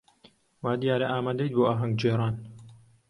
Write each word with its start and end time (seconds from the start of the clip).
وا 0.63 0.71
دیارە 0.81 1.07
ئامادەیت 1.11 1.51
بۆ 1.55 1.63
ئاهەنگگێڕان. 1.67 2.35